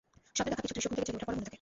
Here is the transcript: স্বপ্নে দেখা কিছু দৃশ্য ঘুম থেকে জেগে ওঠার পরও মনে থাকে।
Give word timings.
স্বপ্নে 0.35 0.51
দেখা 0.51 0.63
কিছু 0.63 0.75
দৃশ্য 0.75 0.89
ঘুম 0.89 0.95
থেকে 0.99 1.07
জেগে 1.07 1.15
ওঠার 1.17 1.25
পরও 1.27 1.33
মনে 1.33 1.39
থাকে। 1.39 1.49